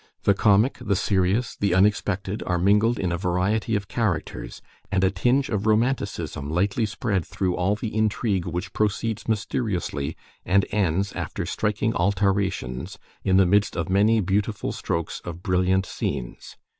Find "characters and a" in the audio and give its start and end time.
3.87-5.11